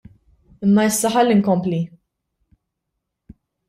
Imma 0.67 0.85
issa 0.91 1.13
ħalli 1.17 1.37
nkompli. 1.43 1.85